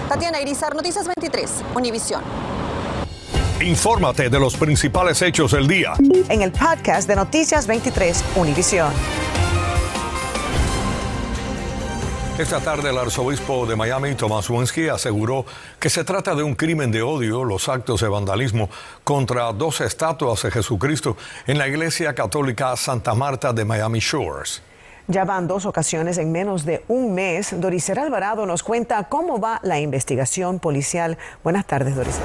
Tatiana 0.09 0.41
Irizar, 0.41 0.75
Noticias 0.75 1.07
23, 1.07 1.63
Univisión. 1.75 2.23
Infórmate 3.61 4.31
de 4.31 4.41
los 4.41 4.57
principales 4.57 5.21
hechos 5.21 5.53
del 5.53 5.69
día. 5.69 5.93
En 6.29 6.41
el 6.41 6.51
podcast 6.51 7.07
de 7.07 7.15
Noticias 7.15 7.67
23, 7.67 8.25
Univisión. 8.37 8.91
Esta 12.41 12.59
tarde 12.59 12.89
el 12.89 12.97
arzobispo 12.97 13.67
de 13.67 13.77
Miami, 13.77 14.15
Tomás 14.15 14.49
Wensky, 14.49 14.89
aseguró 14.89 15.45
que 15.79 15.91
se 15.91 16.05
trata 16.05 16.35
de 16.35 16.43
un 16.43 16.55
crimen 16.55 16.91
de 16.91 17.03
odio 17.03 17.45
los 17.45 17.69
actos 17.69 18.01
de 18.01 18.09
vandalismo 18.09 18.71
contra 19.05 19.53
dos 19.53 19.83
estatuas 19.83 20.43
de 20.43 20.51
Jesucristo 20.51 21.19
en 21.47 21.59
la 21.59 21.69
iglesia 21.69 22.15
católica 22.15 22.75
Santa 22.77 23.15
Marta 23.15 23.53
de 23.53 23.67
Miami 23.67 23.99
Shores. 23.99 24.63
Ya 25.07 25.27
van 25.27 25.49
dos 25.49 25.67
ocasiones 25.67 26.17
en 26.17 26.33
menos 26.33 26.65
de 26.65 26.83
un 26.89 27.13
mes. 27.13 27.61
Doricera 27.61 28.05
Alvarado 28.05 28.47
nos 28.47 28.63
cuenta 28.63 29.05
cómo 29.05 29.39
va 29.39 29.61
la 29.63 29.79
investigación 29.79 30.61
policial. 30.61 31.19
Buenas 31.45 31.67
tardes, 31.67 31.95
Doricera. 31.95 32.25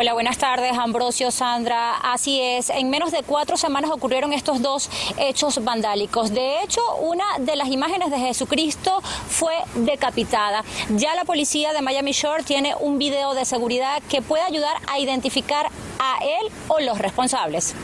Hola, 0.00 0.12
buenas 0.12 0.38
tardes, 0.38 0.78
Ambrosio, 0.78 1.32
Sandra. 1.32 1.96
Así 1.96 2.40
es, 2.40 2.70
en 2.70 2.88
menos 2.88 3.10
de 3.10 3.24
cuatro 3.24 3.56
semanas 3.56 3.90
ocurrieron 3.90 4.32
estos 4.32 4.62
dos 4.62 4.88
hechos 5.18 5.64
vandálicos. 5.64 6.32
De 6.32 6.62
hecho, 6.62 6.80
una 7.00 7.24
de 7.40 7.56
las 7.56 7.66
imágenes 7.66 8.12
de 8.12 8.18
Jesucristo 8.20 9.02
fue 9.28 9.54
decapitada. 9.74 10.62
Ya 10.90 11.16
la 11.16 11.24
policía 11.24 11.72
de 11.72 11.82
Miami 11.82 12.12
Shore 12.12 12.44
tiene 12.44 12.76
un 12.78 13.00
video 13.00 13.34
de 13.34 13.44
seguridad 13.44 14.00
que 14.08 14.22
puede 14.22 14.44
ayudar 14.44 14.76
a 14.86 15.00
identificar 15.00 15.66
a 15.98 16.18
él 16.22 16.52
o 16.68 16.78
los 16.78 16.98
responsables. 16.98 17.74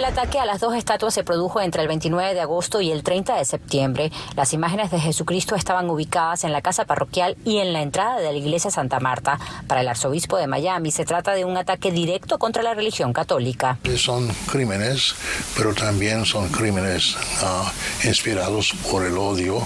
El 0.00 0.06
ataque 0.06 0.38
a 0.38 0.46
las 0.46 0.60
dos 0.60 0.74
estatuas 0.74 1.12
se 1.12 1.24
produjo 1.24 1.60
entre 1.60 1.82
el 1.82 1.88
29 1.88 2.32
de 2.32 2.40
agosto 2.40 2.80
y 2.80 2.90
el 2.90 3.02
30 3.02 3.36
de 3.36 3.44
septiembre. 3.44 4.10
Las 4.34 4.54
imágenes 4.54 4.90
de 4.90 4.98
Jesucristo 4.98 5.56
estaban 5.56 5.90
ubicadas 5.90 6.42
en 6.44 6.52
la 6.52 6.62
casa 6.62 6.86
parroquial 6.86 7.36
y 7.44 7.58
en 7.58 7.74
la 7.74 7.82
entrada 7.82 8.18
de 8.18 8.32
la 8.32 8.38
iglesia 8.38 8.70
Santa 8.70 8.98
Marta. 8.98 9.38
Para 9.66 9.82
el 9.82 9.88
arzobispo 9.88 10.38
de 10.38 10.46
Miami 10.46 10.90
se 10.90 11.04
trata 11.04 11.34
de 11.34 11.44
un 11.44 11.58
ataque 11.58 11.92
directo 11.92 12.38
contra 12.38 12.62
la 12.62 12.72
religión 12.72 13.12
católica. 13.12 13.76
Son 13.98 14.26
crímenes, 14.50 15.14
pero 15.54 15.74
también 15.74 16.24
son 16.24 16.48
crímenes 16.48 17.18
ah, 17.42 17.70
inspirados 18.02 18.72
por 18.90 19.04
el 19.04 19.18
odio, 19.18 19.58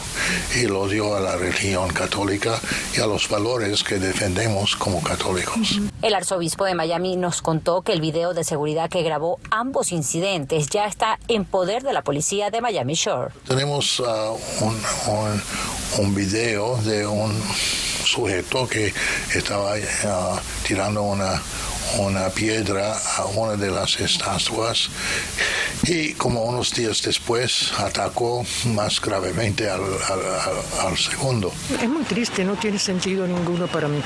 el 0.56 0.72
odio 0.72 1.14
a 1.14 1.20
la 1.20 1.36
religión 1.36 1.90
católica 1.90 2.58
y 2.96 3.00
a 3.00 3.06
los 3.06 3.28
valores 3.28 3.84
que 3.84 4.00
defendemos 4.00 4.74
como 4.74 5.00
católicos. 5.00 5.78
El 6.02 6.12
arzobispo 6.12 6.64
de 6.64 6.74
Miami 6.74 7.14
nos 7.14 7.40
contó 7.40 7.82
que 7.82 7.92
el 7.92 8.00
video 8.00 8.34
de 8.34 8.42
seguridad 8.42 8.90
que 8.90 9.04
grabó 9.04 9.38
ambos 9.52 9.92
incidentes 9.92 10.23
ya 10.70 10.86
está 10.86 11.18
en 11.28 11.44
poder 11.44 11.82
de 11.82 11.92
la 11.92 12.02
policía 12.02 12.50
de 12.50 12.60
Miami 12.60 12.94
Shore. 12.94 13.32
Tenemos 13.46 14.00
uh, 14.00 14.04
un, 14.60 15.42
un, 15.98 16.14
video 16.14 16.76
de 16.78 17.06
un 17.06 17.30
sujeto 18.04 18.66
que 18.66 18.92
estaba 19.34 19.74
uh, 19.74 20.38
tirando 20.66 21.02
una, 21.02 21.42
una 21.98 22.30
piedra 22.30 22.96
a 23.16 23.26
una 23.26 23.56
de 23.56 23.70
las 23.70 24.00
estatuas 24.00 24.88
y 25.82 26.14
como 26.14 26.44
unos 26.44 26.72
días 26.72 27.02
después 27.02 27.72
atacó 27.78 28.46
más 28.74 29.00
gravemente 29.00 29.68
al, 29.68 29.82
al, 29.82 30.86
al 30.86 30.96
segundo. 30.96 31.52
Es 31.80 31.88
muy 31.88 32.04
triste, 32.04 32.44
no 32.44 32.54
tiene 32.54 32.78
sentido 32.78 33.26
ninguno 33.26 33.66
para 33.66 33.88
mí. 33.88 34.00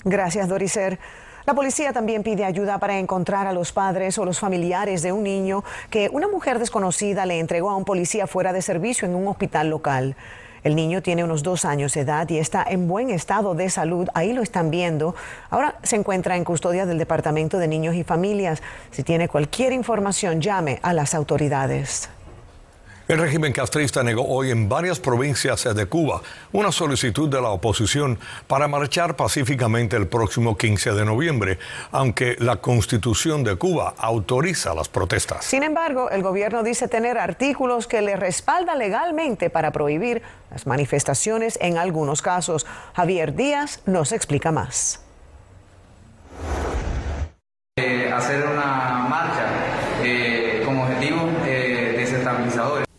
Gracias, 0.03 0.48
Doricer. 0.48 1.00
La 1.48 1.54
policía 1.54 1.94
también 1.94 2.24
pide 2.24 2.44
ayuda 2.44 2.77
para 2.77 3.00
encontrar 3.00 3.48
a 3.48 3.54
los 3.54 3.72
padres 3.72 4.18
o 4.18 4.25
los 4.25 4.38
familiares 4.38 5.01
de 5.01 5.13
un 5.13 5.24
niño 5.24 5.63
que 5.89 6.10
una 6.12 6.27
mujer 6.27 6.60
desconocida 6.60 7.25
le 7.25 7.39
entregó 7.39 7.70
a 7.70 7.77
un 7.77 7.86
policía 7.86 8.27
fuera 8.27 8.51
de 8.51 8.62
servicio 8.62 9.08
en 9.08 9.16
un 9.16 9.30
hospital 9.30 9.70
local. 9.70 10.18
El 10.66 10.75
niño 10.75 11.01
tiene 11.01 11.24
unos 11.24 11.44
dos 11.44 11.63
años 11.63 11.94
de 11.94 12.01
edad 12.01 12.27
y 12.27 12.38
está 12.38 12.66
en 12.68 12.89
buen 12.89 13.10
estado 13.10 13.56
de 13.56 13.70
salud. 13.70 14.10
Ahí 14.13 14.34
lo 14.34 14.42
están 14.42 14.72
viendo. 14.72 15.16
Ahora 15.50 15.75
se 15.84 15.96
encuentra 15.96 16.36
en 16.36 16.44
custodia 16.44 16.86
del 16.86 16.98
Departamento 16.98 17.60
de 17.60 17.70
Niños 17.70 17.96
y 17.96 18.04
Familias. 18.04 18.62
Si 18.92 19.04
tiene 19.04 19.30
cualquier 19.30 19.72
información, 19.72 20.42
llame 20.42 20.80
a 20.82 20.92
las 20.92 21.16
autoridades. 21.16 22.10
El 23.08 23.20
régimen 23.20 23.54
castrista 23.54 24.04
negó 24.04 24.28
hoy 24.28 24.52
en 24.52 24.68
varias 24.68 25.00
provincias 25.00 25.64
de 25.64 25.86
Cuba 25.86 26.22
una 26.52 26.74
solicitud 26.74 27.30
de 27.30 27.40
la 27.40 27.52
oposición 27.52 28.20
para 28.48 28.68
marchar 28.68 29.16
pacíficamente 29.16 29.96
el 29.96 30.08
próximo 30.08 30.58
15 30.58 30.92
de 30.92 31.06
noviembre, 31.06 31.58
aunque 31.94 32.36
la 32.40 32.58
constitución 32.58 33.46
de 33.46 33.56
Cuba 33.56 33.94
autoriza 33.98 34.74
las 34.74 34.90
protestas. 34.90 35.46
Sin 35.46 35.64
embargo, 35.64 36.10
el 36.10 36.22
gobierno 36.22 36.64
dice 36.64 36.90
tener 36.90 37.18
artículos 37.18 37.88
que 37.88 38.02
le 38.02 38.18
respaldan 38.18 38.78
legalmente 38.78 39.50
para 39.50 39.72
prohibir 39.72 40.22
las 40.52 40.68
manifestaciones 40.68 41.58
en 41.62 41.78
algunos 41.78 42.22
casos. 42.22 42.66
Javier 42.94 43.36
Díaz 43.36 43.80
nos 43.86 44.12
explica 44.12 44.52
más. 44.52 45.02
Eh, 47.78 48.12
hacer 48.12 48.46
una 48.46 49.08
marcha 49.08 49.57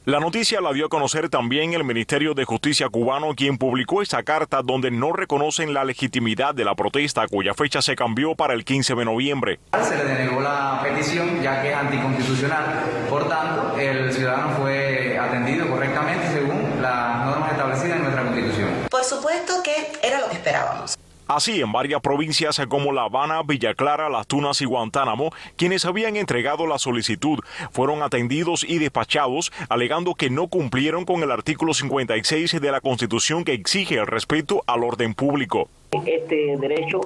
La 0.09 0.21
noticia 0.21 0.63
la 0.63 0.73
dio 0.73 0.87
a 0.87 0.89
conocer 0.89 1.29
también 1.29 1.75
el 1.75 1.85
Ministerio 1.85 2.33
de 2.33 2.47
Justicia 2.47 2.89
cubano, 2.89 3.35
quien 3.35 3.59
publicó 3.59 4.01
esa 4.01 4.23
carta 4.23 4.63
donde 4.63 4.91
no 4.91 5.13
reconocen 5.13 5.75
la 5.75 5.85
legitimidad 5.85 6.55
de 6.55 6.65
la 6.65 6.75
protesta, 6.75 7.29
cuya 7.29 7.53
fecha 7.53 7.83
se 7.83 7.95
cambió 7.95 8.35
para 8.35 8.55
el 8.55 8.65
15 8.65 8.95
de 8.95 9.05
noviembre. 9.05 9.61
Se 9.87 9.99
le 9.99 10.05
denegó 10.05 10.41
la 10.41 10.81
petición 10.83 11.43
ya 11.43 11.61
que 11.61 11.73
es 11.73 11.77
anticonstitucional. 11.77 12.87
Por 13.11 13.29
tanto, 13.29 13.79
el 13.79 14.11
ciudadano 14.11 14.57
fue 14.57 15.19
atendido 15.19 15.69
correctamente 15.69 16.27
según 16.33 16.81
las 16.81 17.27
normas 17.27 17.53
establecidas 17.53 17.97
en 17.99 18.03
nuestra 18.05 18.23
Constitución. 18.23 18.69
Por 18.91 19.05
supuesto 19.05 19.63
que 19.63 19.93
era 20.03 20.21
lo 20.21 20.31
que 20.31 20.37
esperábamos. 20.37 20.97
Así, 21.29 21.61
en 21.61 21.73
varias 21.73 22.01
provincias 22.01 22.59
como 22.71 22.91
La 22.91 23.03
Habana, 23.03 23.43
Villa 23.43 23.75
Clara, 23.75 24.09
Las 24.09 24.27
Tunas 24.27 24.63
y 24.63 24.65
Guantánamo, 24.65 25.31
quienes 25.57 25.85
habían 25.85 26.17
entregado 26.17 26.67
la 26.67 26.79
solicitud 26.79 27.41
fueron 27.71 28.03
atendidos 28.03 28.65
y 28.65 28.79
despachados, 28.79 29.53
alegando 29.69 30.15
que 30.15 30.31
no 30.31 30.49
cumplieron 30.49 31.05
con 31.05 31.23
el 31.23 31.31
artículo 31.31 31.75
56 31.75 32.63
de 32.63 32.73
la 32.73 32.81
Constitución 32.81 33.45
que 33.45 33.53
exige 33.53 33.97
el 33.97 34.07
respeto 34.07 34.65
al 34.67 34.83
orden 34.83 35.13
público. 35.13 35.69
Este 36.07 36.57
derecho 36.57 37.03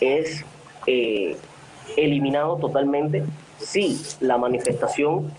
es 0.00 0.44
eh, 0.88 1.36
eliminado 1.96 2.56
totalmente 2.56 3.22
si 3.60 4.00
la 4.18 4.36
manifestación 4.36 5.32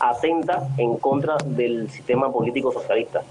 atenta 0.00 0.68
en 0.78 0.96
contra 0.96 1.36
del 1.44 1.88
sistema 1.90 2.32
político 2.32 2.72
socialista. 2.72 3.22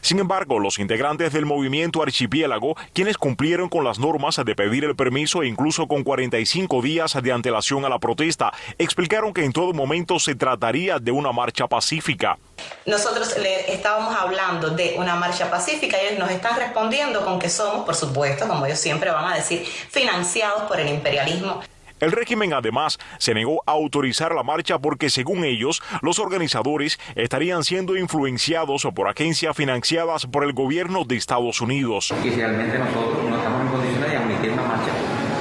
Sin 0.00 0.18
embargo, 0.18 0.58
los 0.58 0.78
integrantes 0.78 1.32
del 1.32 1.46
movimiento 1.46 2.02
Archipiélago, 2.02 2.76
quienes 2.92 3.18
cumplieron 3.18 3.68
con 3.68 3.84
las 3.84 3.98
normas 3.98 4.36
de 4.36 4.54
pedir 4.54 4.84
el 4.84 4.96
permiso 4.96 5.42
e 5.42 5.48
incluso 5.48 5.86
con 5.86 6.04
45 6.04 6.82
días 6.82 7.16
de 7.20 7.32
antelación 7.32 7.84
a 7.84 7.88
la 7.88 7.98
protesta, 7.98 8.52
explicaron 8.78 9.34
que 9.34 9.44
en 9.44 9.52
todo 9.52 9.72
momento 9.72 10.18
se 10.18 10.34
trataría 10.34 10.98
de 10.98 11.10
una 11.10 11.32
marcha 11.32 11.66
pacífica. 11.66 12.38
Nosotros 12.86 13.36
le 13.38 13.72
estábamos 13.72 14.14
hablando 14.16 14.70
de 14.70 14.94
una 14.98 15.14
marcha 15.16 15.50
pacífica 15.50 15.96
y 16.02 16.06
ellos 16.06 16.18
nos 16.18 16.30
están 16.30 16.56
respondiendo 16.56 17.24
con 17.24 17.38
que 17.38 17.48
somos, 17.48 17.84
por 17.84 17.94
supuesto, 17.94 18.48
como 18.48 18.66
ellos 18.66 18.78
siempre 18.78 19.10
van 19.10 19.32
a 19.32 19.36
decir, 19.36 19.64
financiados 19.64 20.62
por 20.62 20.80
el 20.80 20.88
imperialismo. 20.88 21.60
El 22.00 22.12
régimen 22.12 22.52
además 22.52 22.98
se 23.18 23.34
negó 23.34 23.62
a 23.66 23.72
autorizar 23.72 24.34
la 24.34 24.42
marcha 24.42 24.78
porque 24.78 25.10
según 25.10 25.44
ellos 25.44 25.82
los 26.00 26.18
organizadores 26.18 26.98
estarían 27.16 27.64
siendo 27.64 27.96
influenciados 27.96 28.86
por 28.94 29.08
agencias 29.08 29.56
financiadas 29.56 30.26
por 30.26 30.44
el 30.44 30.52
gobierno 30.52 31.04
de 31.04 31.16
Estados 31.16 31.60
Unidos. 31.60 32.14
Y 32.24 32.30
realmente 32.30 32.78
nosotros 32.78 33.28
no 33.28 33.36
estamos 33.36 33.62
en 33.62 33.68
condiciones 33.68 34.10
de 34.10 34.16
admitir 34.16 34.50
una 34.52 34.62
marcha 34.62 34.92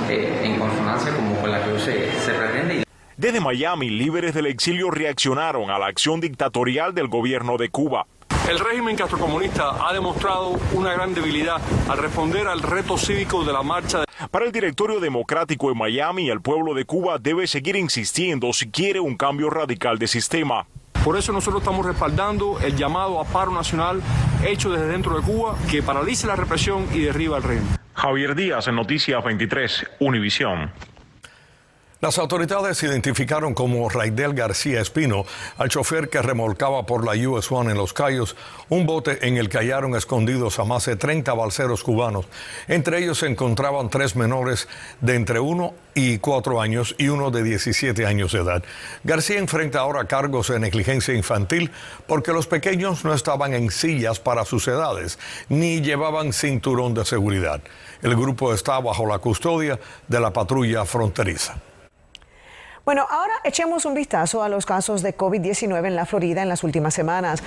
eh, 0.10 0.42
en 0.44 0.58
consonancia 0.58 1.16
como 1.16 1.36
con 1.40 1.52
la 1.52 1.64
que 1.64 1.80
se, 1.80 2.12
se 2.22 2.32
pretende. 2.34 2.84
Desde 3.18 3.40
Miami, 3.40 3.90
líderes 3.90 4.34
del 4.34 4.46
exilio 4.46 4.92
reaccionaron 4.92 5.72
a 5.72 5.80
la 5.80 5.88
acción 5.88 6.22
dictatorial 6.22 6.94
del 6.94 7.08
gobierno 7.08 7.58
de 7.58 7.70
Cuba. 7.70 8.06
El 8.48 8.60
régimen 8.60 8.96
castrocomunista 8.96 9.86
ha 9.86 9.92
demostrado 9.92 10.58
una 10.72 10.94
gran 10.94 11.14
debilidad 11.14 11.58
al 11.90 11.98
responder 11.98 12.48
al 12.48 12.62
reto 12.62 12.98
cívico 12.98 13.44
de 13.44 13.52
la 13.52 13.62
marcha. 13.62 14.06
Para 14.32 14.46
el 14.46 14.54
directorio 14.54 15.02
democrático 15.02 15.70
en 15.70 15.78
Miami, 15.78 16.30
el 16.30 16.40
pueblo 16.40 16.74
de 16.74 16.86
Cuba 16.86 17.18
debe 17.20 17.46
seguir 17.46 17.76
insistiendo 17.76 18.54
si 18.54 18.72
quiere 18.72 19.02
un 19.02 19.18
cambio 19.18 19.50
radical 19.50 20.00
de 20.00 20.08
sistema. 20.08 20.66
Por 21.04 21.18
eso 21.18 21.34
nosotros 21.34 21.62
estamos 21.62 21.86
respaldando 21.86 22.58
el 22.62 22.78
llamado 22.78 23.20
a 23.20 23.26
paro 23.26 23.52
nacional 23.52 24.02
hecho 24.46 24.72
desde 24.72 24.88
dentro 24.88 25.20
de 25.20 25.24
Cuba 25.24 25.58
que 25.70 25.84
paralice 25.84 26.26
la 26.26 26.38
represión 26.38 26.88
y 26.94 27.02
derriba 27.02 27.38
el 27.38 27.44
régimen. 27.44 27.78
Javier 27.96 28.34
Díaz 28.34 28.70
en 28.70 28.76
Noticias 28.76 29.22
23, 29.26 29.88
Univisión. 30.00 30.72
Las 32.00 32.20
autoridades 32.20 32.84
identificaron 32.84 33.56
como 33.56 33.90
Raidel 33.90 34.36
García 34.36 34.82
Espino 34.82 35.26
al 35.58 35.70
chofer 35.70 36.10
que 36.10 36.22
remolcaba 36.22 36.86
por 36.86 37.04
la 37.04 37.14
US 37.28 37.52
One 37.52 37.72
en 37.72 37.78
Los 37.78 37.92
Cayos 37.92 38.36
un 38.70 38.86
bote 38.86 39.28
en 39.28 39.38
el 39.38 39.50
que 39.50 39.58
hallaron 39.58 39.96
escondidos 39.96 40.60
a 40.60 40.64
más 40.64 40.86
de 40.86 40.96
30 40.96 41.34
balseros 41.34 41.82
cubanos. 41.84 42.28
Entre 42.68 43.00
ellos 43.00 43.18
se 43.18 43.26
encontraban 43.26 43.90
tres 43.90 44.16
menores 44.16 44.68
de 45.02 45.16
entre 45.16 45.40
1 45.40 45.74
y 45.96 46.20
4 46.20 46.62
años 46.62 46.94
y 47.00 47.08
uno 47.08 47.32
de 47.32 47.42
17 47.42 48.06
años 48.06 48.32
de 48.32 48.42
edad. 48.42 48.64
García 49.04 49.40
enfrenta 49.40 49.80
ahora 49.80 50.06
cargos 50.06 50.50
de 50.50 50.60
negligencia 50.60 51.16
infantil 51.16 51.72
porque 52.06 52.32
los 52.32 52.46
pequeños 52.46 53.06
no 53.06 53.14
estaban 53.16 53.56
en 53.56 53.72
sillas 53.72 54.20
para 54.20 54.46
sus 54.46 54.68
edades 54.68 55.18
ni 55.50 55.82
llevaban 55.82 56.32
cinturón 56.32 56.94
de 56.94 57.06
seguridad. 57.06 57.60
El 58.04 58.16
grupo 58.16 58.54
está 58.54 58.80
bajo 58.80 59.08
la 59.08 59.18
custodia 59.18 59.80
de 60.08 60.20
la 60.20 60.32
patrulla 60.32 60.86
fronteriza. 60.86 61.58
Bueno, 62.88 63.06
ahora 63.10 63.34
echemos 63.44 63.84
un 63.84 63.96
vistazo 63.96 64.44
a 64.44 64.48
los 64.48 64.66
casos 64.66 65.02
de 65.02 65.14
COVID-19 65.14 65.88
en 65.88 65.98
la 65.98 66.06
Florida 66.06 66.42
en 66.42 66.48
las 66.48 66.64
últimas 66.64 66.94
semanas. 66.94 67.44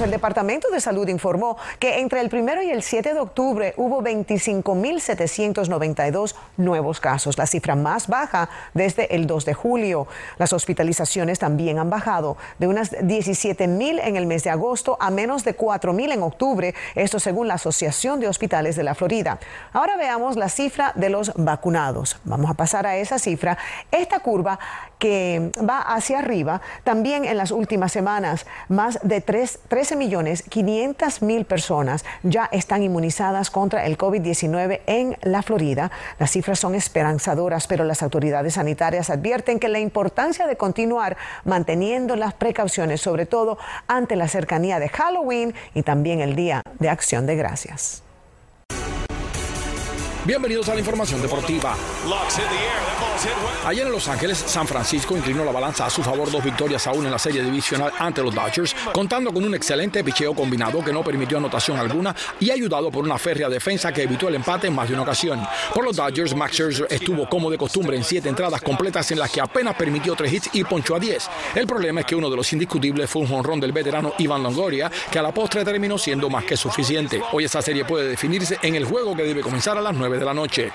El 0.00 0.10
Departamento 0.10 0.70
de 0.70 0.80
Salud 0.80 1.06
informó 1.08 1.58
que 1.78 2.00
entre 2.00 2.20
el 2.20 2.30
primero 2.30 2.62
y 2.62 2.70
el 2.70 2.82
7 2.82 3.12
de 3.12 3.20
octubre 3.20 3.74
hubo 3.76 4.02
25.792 4.02 6.34
nuevos 6.56 7.00
casos, 7.00 7.36
la 7.36 7.46
cifra 7.46 7.76
más 7.76 8.08
baja 8.08 8.48
desde 8.72 9.14
el 9.14 9.26
2 9.26 9.44
de 9.44 9.52
julio. 9.52 10.06
Las 10.38 10.54
hospitalizaciones 10.54 11.38
también 11.38 11.78
han 11.78 11.90
bajado 11.90 12.38
de 12.58 12.66
unas 12.66 12.92
17.000 12.92 14.00
en 14.02 14.16
el 14.16 14.24
mes 14.26 14.42
de 14.44 14.50
agosto 14.50 14.96
a 15.00 15.10
menos 15.10 15.44
de 15.44 15.54
4.000 15.54 16.12
en 16.12 16.22
octubre, 16.22 16.74
esto 16.94 17.20
según 17.20 17.48
la 17.48 17.54
Asociación 17.54 18.20
de 18.20 18.28
Hospitales 18.28 18.76
de 18.76 18.84
la 18.84 18.94
Florida. 18.94 19.38
Ahora 19.72 19.98
veamos 19.98 20.36
la 20.36 20.48
cifra 20.48 20.92
de 20.94 21.10
los 21.10 21.32
vacunados. 21.36 22.16
Vamos 22.24 22.50
a 22.50 22.54
pasar 22.54 22.86
a 22.86 22.96
esa 22.96 23.18
cifra. 23.18 23.58
Esta 23.90 24.20
curva 24.20 24.58
que 24.98 25.50
va 25.58 25.80
hacia 25.80 26.20
arriba 26.20 26.60
también 26.84 27.24
en 27.24 27.36
las 27.36 27.50
últimas 27.50 27.90
semanas, 27.92 28.46
más 28.68 29.00
de 29.02 29.20
3, 29.20 29.58
13 29.90 29.96
millones 29.96 30.44
500 30.48 31.22
mil 31.22 31.44
personas 31.44 32.04
ya 32.22 32.48
están 32.52 32.84
inmunizadas 32.84 33.50
contra 33.50 33.86
el 33.86 33.98
COVID-19 33.98 34.82
en 34.86 35.16
la 35.22 35.42
Florida. 35.42 35.90
Las 36.20 36.30
cifras 36.30 36.60
son 36.60 36.76
esperanzadoras, 36.76 37.66
pero 37.66 37.82
las 37.82 38.04
autoridades 38.04 38.54
sanitarias 38.54 39.10
advierten 39.10 39.58
que 39.58 39.68
la 39.68 39.80
importancia 39.80 40.46
de 40.46 40.56
continuar 40.56 41.16
manteniendo 41.44 42.14
las 42.14 42.34
precauciones, 42.34 43.00
sobre 43.00 43.26
todo 43.26 43.58
ante 43.88 44.14
la 44.14 44.28
cercanía 44.28 44.78
de 44.78 44.90
Halloween 44.90 45.54
y 45.74 45.82
también 45.82 46.20
el 46.20 46.36
Día 46.36 46.62
de 46.78 46.88
Acción 46.88 47.26
de 47.26 47.34
Gracias. 47.34 48.04
Bienvenidos 50.24 50.68
a 50.68 50.74
la 50.74 50.78
información 50.78 51.20
deportiva. 51.20 51.74
Ayer 53.66 53.86
en 53.86 53.92
Los 53.92 54.08
Ángeles, 54.08 54.38
San 54.38 54.66
Francisco 54.66 55.14
inclinó 55.14 55.44
la 55.44 55.52
balanza 55.52 55.84
a 55.84 55.90
su 55.90 56.02
favor 56.02 56.30
dos 56.30 56.42
victorias 56.42 56.86
aún 56.86 57.04
en 57.04 57.10
la 57.10 57.18
serie 57.18 57.42
divisional 57.42 57.92
ante 57.98 58.22
los 58.22 58.34
Dodgers, 58.34 58.74
contando 58.92 59.32
con 59.32 59.44
un 59.44 59.54
excelente 59.54 60.02
picheo 60.02 60.34
combinado 60.34 60.82
que 60.82 60.92
no 60.92 61.04
permitió 61.04 61.36
anotación 61.36 61.78
alguna 61.78 62.14
y 62.38 62.50
ayudado 62.50 62.90
por 62.90 63.04
una 63.04 63.18
férrea 63.18 63.50
defensa 63.50 63.92
que 63.92 64.04
evitó 64.04 64.28
el 64.28 64.36
empate 64.36 64.68
en 64.68 64.74
más 64.74 64.88
de 64.88 64.94
una 64.94 65.02
ocasión. 65.02 65.42
Por 65.74 65.84
los 65.84 65.96
Dodgers, 65.96 66.34
Max 66.34 66.54
Scherzer 66.54 66.86
estuvo 66.88 67.28
como 67.28 67.50
de 67.50 67.58
costumbre 67.58 67.96
en 67.96 68.04
siete 68.04 68.30
entradas 68.30 68.62
completas 68.62 69.10
en 69.10 69.18
las 69.18 69.30
que 69.30 69.40
apenas 69.40 69.74
permitió 69.74 70.14
tres 70.14 70.32
hits 70.32 70.50
y 70.54 70.64
ponchó 70.64 70.96
a 70.96 70.98
diez. 70.98 71.28
El 71.54 71.66
problema 71.66 72.00
es 72.00 72.06
que 72.06 72.16
uno 72.16 72.30
de 72.30 72.36
los 72.36 72.50
indiscutibles 72.52 73.10
fue 73.10 73.22
un 73.22 73.28
jonrón 73.28 73.60
del 73.60 73.72
veterano 73.72 74.14
Iván 74.16 74.42
Longoria, 74.42 74.90
que 75.10 75.18
a 75.18 75.22
la 75.22 75.32
postre 75.32 75.62
terminó 75.64 75.98
siendo 75.98 76.30
más 76.30 76.44
que 76.44 76.56
suficiente. 76.56 77.20
Hoy 77.32 77.44
esta 77.44 77.60
serie 77.60 77.84
puede 77.84 78.08
definirse 78.08 78.58
en 78.62 78.76
el 78.76 78.86
juego 78.86 79.14
que 79.14 79.24
debe 79.24 79.42
comenzar 79.42 79.76
a 79.76 79.82
las 79.82 79.94
9 79.94 80.18
de 80.18 80.24
la 80.24 80.32
noche. 80.32 80.72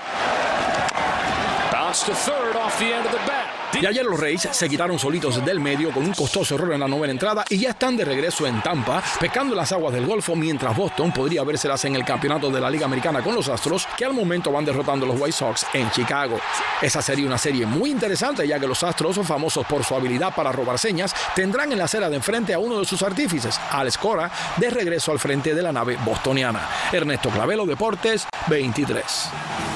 Y 3.80 3.86
ayer 3.86 4.04
los 4.04 4.18
Reyes 4.18 4.48
se 4.50 4.68
quitaron 4.68 4.98
solitos 4.98 5.44
del 5.44 5.60
medio 5.60 5.90
con 5.92 6.04
un 6.04 6.12
costoso 6.12 6.54
error 6.54 6.72
en 6.72 6.80
la 6.80 6.88
novena 6.88 7.12
entrada 7.12 7.44
y 7.48 7.58
ya 7.58 7.70
están 7.70 7.96
de 7.96 8.04
regreso 8.04 8.46
en 8.46 8.62
Tampa, 8.62 9.02
pescando 9.18 9.54
las 9.54 9.72
aguas 9.72 9.94
del 9.94 10.06
Golfo, 10.06 10.34
mientras 10.34 10.76
Boston 10.76 11.12
podría 11.12 11.42
vérselas 11.42 11.84
en 11.84 11.94
el 11.94 12.04
campeonato 12.04 12.50
de 12.50 12.60
la 12.60 12.70
Liga 12.70 12.86
Americana 12.86 13.22
con 13.22 13.34
los 13.34 13.48
Astros, 13.48 13.86
que 13.96 14.04
al 14.04 14.12
momento 14.12 14.52
van 14.52 14.64
derrotando 14.64 15.06
los 15.06 15.20
White 15.20 15.32
Sox 15.32 15.66
en 15.72 15.90
Chicago. 15.90 16.38
Esa 16.80 17.00
sería 17.02 17.26
una 17.26 17.38
serie 17.38 17.66
muy 17.66 17.90
interesante, 17.90 18.46
ya 18.46 18.58
que 18.58 18.66
los 18.66 18.82
Astros, 18.82 19.18
famosos 19.26 19.66
por 19.66 19.84
su 19.84 19.94
habilidad 19.94 20.34
para 20.34 20.52
robar 20.52 20.78
señas, 20.78 21.14
tendrán 21.34 21.72
en 21.72 21.78
la 21.78 21.84
acera 21.84 22.08
de 22.08 22.16
enfrente 22.16 22.54
a 22.54 22.58
uno 22.58 22.78
de 22.78 22.84
sus 22.84 23.02
artífices, 23.02 23.58
Alex 23.70 23.98
Cora, 23.98 24.30
de 24.56 24.70
regreso 24.70 25.12
al 25.12 25.18
frente 25.18 25.54
de 25.54 25.62
la 25.62 25.72
nave 25.72 25.98
bostoniana. 26.04 26.68
Ernesto 26.92 27.30
Clavelo, 27.30 27.66
Deportes 27.66 28.26
23. 28.48 29.75